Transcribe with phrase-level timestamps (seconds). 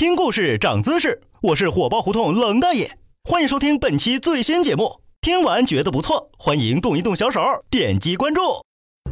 [0.00, 2.90] 听故事长姿势，我是火爆胡同冷大爷，
[3.22, 5.02] 欢迎收听本期最新节目。
[5.20, 7.38] 听完觉得不错，欢迎动一动小手，
[7.68, 8.40] 点击关注。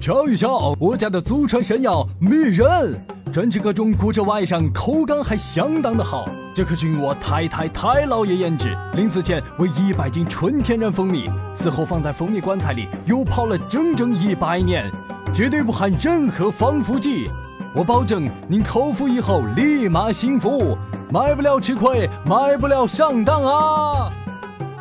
[0.00, 2.98] 瞧一瞧，我家的祖传神药蜜人，
[3.30, 6.26] 专治各种骨折外伤，口感还相当的好。
[6.54, 14.90] 这可经我太太太老爷研制，临死前为一百斤纯天然蜂蜜，死后放在蜂蜜棺材里，又泡了整整一百年，
[15.34, 17.26] 绝对不含任何防腐剂。
[17.78, 20.76] 我保证您口服以后立马幸福，
[21.12, 24.10] 买不了吃亏，买不了上当啊！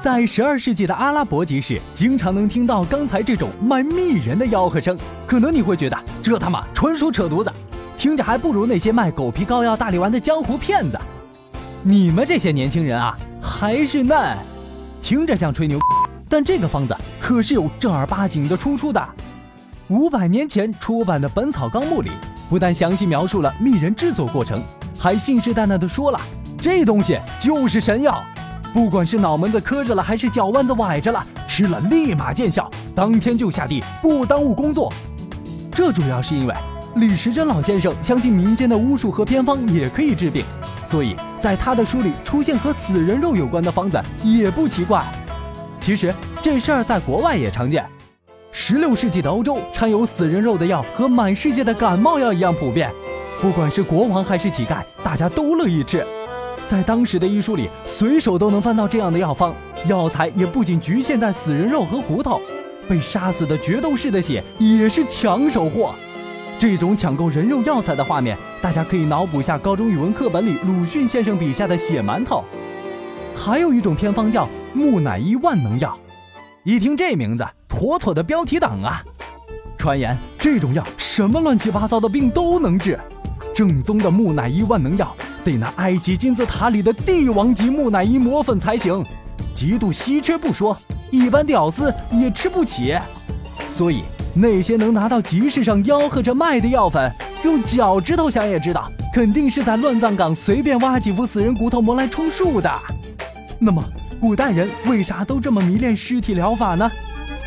[0.02, 4.98] 在十二世纪的阿拉伯集市，经常能听到刚才这种卖蜜人的吆喝声。
[5.28, 7.54] 可能你会觉得这他妈纯属扯犊子，
[7.96, 11.00] 听着还不如那些卖狗皮膏药、大力丸的江湖骗子。
[11.84, 14.36] 你们这些年轻人啊，还是嫩，
[15.04, 15.78] 听着像吹牛，
[16.28, 19.08] 但这个方子可是有正儿八经的出处的。
[19.88, 22.10] 五百年前出版的《本草纲目》里。
[22.50, 24.62] 不但详细描述了蜜人制作过程，
[24.98, 26.20] 还信誓旦旦地说了，
[26.60, 28.22] 这东西就是神药，
[28.74, 34.92] 不管是脑门子磕着了，还是脚腕子崴着了，吃了立马见效，当天就下地，不耽误工作。
[35.72, 36.56] 这主要是因为
[36.96, 40.44] 李时珍老先生相信民间的巫术和偏方也可以治病，
[40.90, 45.04] 所以在他的书里出现和死人肉有关的方子也不奇怪。
[45.80, 47.86] 其实这事儿在国外也常见。
[48.60, 52.92] 十六世纪的欧洲掺有死人肉的药和满世界的感冒药一样普遍，
[53.40, 56.04] 不管是国王还是乞丐，大家都乐意吃。
[56.68, 59.54] 在当时的医书里，随手都能翻到这样的药方，
[59.86, 62.42] 药材也不仅局限在死人肉和骨头，
[62.90, 65.94] 被杀死的决斗士的血也是抢手货。
[66.58, 72.44] 这种抢购人肉药材的画面，大家可以脑补下高中语文课本里鲁迅先生笔下的血馒头。
[73.36, 75.96] 还有一种偏方叫木乃伊万能药，
[76.68, 77.48] 一听这名字。
[77.70, 79.02] 妥妥的标题党啊！
[79.78, 83.00] 传言这种药什么乱七八糟的病都能治，
[83.56, 85.16] 正宗的木乃伊万能药
[85.46, 89.02] 得拿埃及金字塔里的帝王级木乃伊磨粉才行，
[89.56, 90.78] 极度稀缺不说，
[91.10, 92.98] 一般屌丝也吃不起。
[93.78, 94.04] 所以
[94.34, 97.10] 那些能拿到集市上吆喝着卖的药粉，
[97.46, 102.70] 用脚趾头想也知道，肯定是在乱葬岗随便挖几副死人骨头磨来充数的。
[103.58, 103.82] 那么
[104.20, 106.90] 古代人为啥都这么迷恋尸体疗法呢？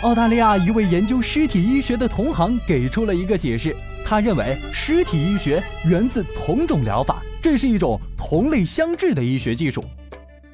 [0.02, 3.74] 澳大利亚一位研究尸体医学的同行给出了一个解释，
[4.06, 9.84] 他认为尸体医学源自同种疗法，这是一种同类相治的医学技术。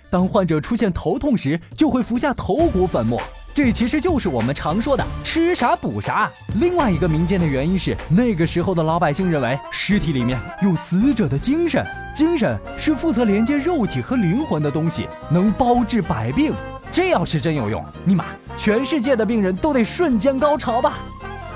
[0.08, 3.20] 当患者出现头痛时，就会服下头骨粉末，
[3.56, 6.30] 这其实就是我们常说的吃啥补啥。
[6.56, 11.82] 另外一个民间的原因是，那个时候的老百姓认为尸体里面有死者的精神，
[12.14, 16.52] 精神是负责连接肉体和灵魂的东西，能包治百病。
[16.92, 18.26] 这要是真有用，尼玛，
[18.58, 20.98] 全世界的病人都得瞬间高潮吧！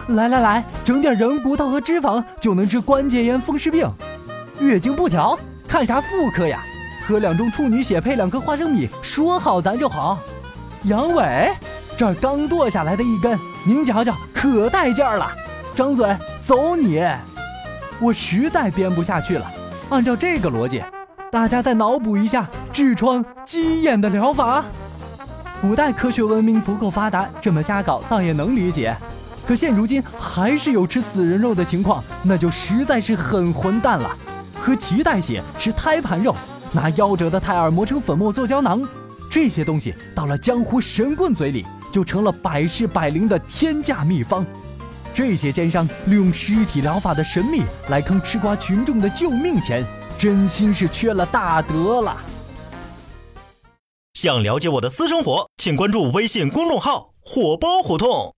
[0.08, 3.86] 来来来，整点人骨头和脂肪就能治关节炎、风湿病。
[4.58, 6.64] 月经不调，看啥妇科呀？
[7.06, 10.18] 喝两盅处女血配两颗花生米，说好咱就好。
[10.84, 11.50] 阳痿，
[12.00, 15.30] 这儿刚剁下来的一根，您瞧瞧，可带劲儿了。
[15.74, 17.06] 张嘴，走你！
[18.00, 19.44] 我实在编不下去了。
[19.90, 20.82] 按照这个逻辑，
[21.30, 24.64] 大家再脑补一下痔疮、鸡眼的疗法。
[25.60, 28.96] 古代科学文明不够发达，这么瞎搞倒也能理解。
[29.46, 34.10] 可现如今还是有吃死人肉的情况，那就实在是很混蛋了。
[34.58, 36.34] 喝脐带血、吃胎盘肉、
[36.72, 38.88] 拿夭折的胎儿磨成粉末做胶囊，
[39.30, 44.46] 这些东西到了江湖神棍嘴里，就成了百试百灵的天价秘方。
[45.12, 49.84] 这些奸商利用尸体疗法的神秘来坑吃瓜群众的救命钱，
[50.16, 52.16] 真心是缺了大德了。
[54.14, 58.34] 想了解我的私生活，请关注微信公众号“火爆胡同”。